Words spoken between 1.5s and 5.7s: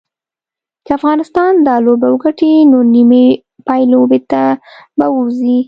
دا لوبه وګټي نو نیمې پایلوبې ته به ووځي